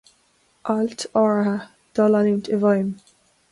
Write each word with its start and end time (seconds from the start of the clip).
Ailt 0.75 1.03
áirithe 1.21 1.55
do 1.99 2.09
leanúint 2.15 2.53
i 2.57 2.61
bhfeidhm. 2.67 2.91